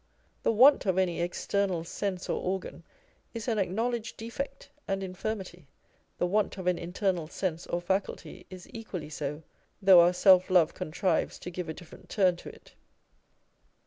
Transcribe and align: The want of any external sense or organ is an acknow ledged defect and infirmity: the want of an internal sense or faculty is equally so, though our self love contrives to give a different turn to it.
The 0.41 0.51
want 0.51 0.87
of 0.87 0.97
any 0.97 1.21
external 1.21 1.83
sense 1.83 2.27
or 2.27 2.41
organ 2.41 2.83
is 3.35 3.47
an 3.47 3.59
acknow 3.59 3.91
ledged 3.93 4.17
defect 4.17 4.71
and 4.87 5.03
infirmity: 5.03 5.67
the 6.17 6.25
want 6.25 6.57
of 6.57 6.65
an 6.65 6.79
internal 6.79 7.27
sense 7.27 7.67
or 7.67 7.79
faculty 7.81 8.47
is 8.49 8.67
equally 8.73 9.11
so, 9.11 9.43
though 9.79 9.99
our 10.01 10.13
self 10.13 10.49
love 10.49 10.73
contrives 10.73 11.37
to 11.37 11.51
give 11.51 11.69
a 11.69 11.73
different 11.75 12.09
turn 12.09 12.35
to 12.37 12.49
it. 12.49 12.73